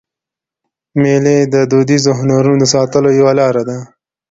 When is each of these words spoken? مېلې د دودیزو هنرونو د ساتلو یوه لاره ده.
مېلې 1.01 1.37
د 1.53 1.55
دودیزو 1.71 2.11
هنرونو 2.19 2.59
د 2.61 2.65
ساتلو 2.73 3.09
یوه 3.19 3.33
لاره 3.39 3.63
ده. 3.69 3.77